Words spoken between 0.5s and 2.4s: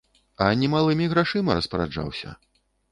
немалымі грашыма распараджаўся.